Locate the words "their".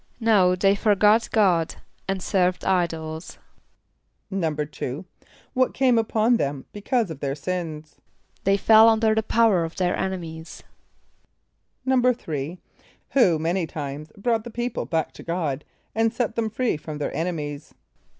7.19-7.35, 9.75-9.95, 16.97-17.15